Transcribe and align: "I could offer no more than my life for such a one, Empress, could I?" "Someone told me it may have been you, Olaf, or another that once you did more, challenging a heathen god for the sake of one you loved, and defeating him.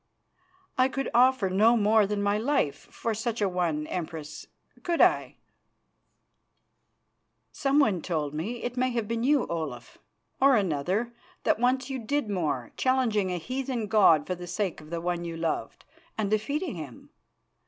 "I 0.79 0.89
could 0.89 1.11
offer 1.13 1.47
no 1.47 1.77
more 1.77 2.07
than 2.07 2.23
my 2.23 2.35
life 2.39 2.87
for 2.89 3.13
such 3.13 3.39
a 3.39 3.47
one, 3.47 3.85
Empress, 3.85 4.47
could 4.81 4.99
I?" 4.99 5.35
"Someone 7.51 8.01
told 8.01 8.33
me 8.33 8.63
it 8.63 8.75
may 8.77 8.89
have 8.93 9.07
been 9.07 9.23
you, 9.23 9.45
Olaf, 9.45 9.99
or 10.41 10.55
another 10.55 11.13
that 11.43 11.59
once 11.59 11.91
you 11.91 11.99
did 11.99 12.31
more, 12.31 12.71
challenging 12.77 13.31
a 13.31 13.37
heathen 13.37 13.85
god 13.85 14.25
for 14.25 14.33
the 14.33 14.47
sake 14.47 14.81
of 14.81 14.91
one 15.03 15.23
you 15.23 15.37
loved, 15.37 15.85
and 16.17 16.31
defeating 16.31 16.73
him. 16.73 17.11